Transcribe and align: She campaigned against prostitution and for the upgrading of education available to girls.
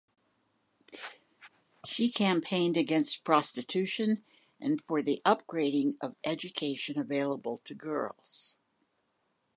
She 1.85 2.09
campaigned 2.09 2.75
against 2.75 3.23
prostitution 3.23 4.23
and 4.59 4.81
for 4.87 5.03
the 5.03 5.21
upgrading 5.23 5.97
of 6.01 6.15
education 6.23 6.97
available 6.97 7.59
to 7.59 7.75
girls. 7.75 8.55